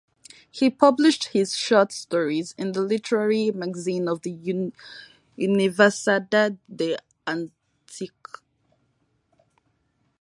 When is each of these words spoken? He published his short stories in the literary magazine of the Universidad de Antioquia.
He 0.49 0.71
published 0.71 1.25
his 1.25 1.55
short 1.55 1.91
stories 1.91 2.55
in 2.57 2.71
the 2.71 2.81
literary 2.81 3.51
magazine 3.51 4.07
of 4.07 4.23
the 4.23 4.33
Universidad 5.37 6.57
de 6.75 6.97
Antioquia. 7.27 8.41